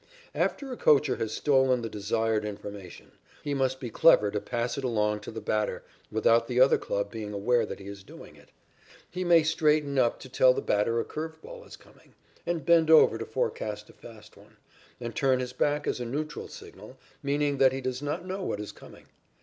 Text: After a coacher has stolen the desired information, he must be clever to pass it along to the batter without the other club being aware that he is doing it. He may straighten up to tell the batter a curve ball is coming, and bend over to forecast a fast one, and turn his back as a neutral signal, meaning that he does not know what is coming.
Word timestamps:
After 0.33 0.71
a 0.73 0.77
coacher 0.77 1.17
has 1.17 1.31
stolen 1.31 1.83
the 1.83 1.87
desired 1.87 2.43
information, 2.43 3.11
he 3.43 3.53
must 3.53 3.79
be 3.79 3.91
clever 3.91 4.31
to 4.31 4.41
pass 4.41 4.75
it 4.75 4.83
along 4.83 5.19
to 5.19 5.29
the 5.31 5.39
batter 5.41 5.83
without 6.11 6.47
the 6.47 6.59
other 6.59 6.79
club 6.79 7.11
being 7.11 7.33
aware 7.33 7.67
that 7.67 7.77
he 7.77 7.87
is 7.87 8.01
doing 8.03 8.35
it. 8.35 8.49
He 9.11 9.23
may 9.23 9.43
straighten 9.43 9.99
up 9.99 10.19
to 10.21 10.27
tell 10.27 10.55
the 10.55 10.61
batter 10.63 10.99
a 10.99 11.05
curve 11.05 11.39
ball 11.43 11.63
is 11.65 11.75
coming, 11.77 12.15
and 12.47 12.65
bend 12.65 12.89
over 12.89 13.19
to 13.19 13.25
forecast 13.27 13.91
a 13.91 13.93
fast 13.93 14.35
one, 14.35 14.57
and 14.99 15.15
turn 15.15 15.39
his 15.39 15.53
back 15.53 15.85
as 15.85 15.99
a 15.99 16.05
neutral 16.05 16.47
signal, 16.47 16.97
meaning 17.21 17.59
that 17.59 17.71
he 17.71 17.79
does 17.79 18.01
not 18.01 18.25
know 18.25 18.41
what 18.43 18.59
is 18.59 18.71
coming. 18.71 19.05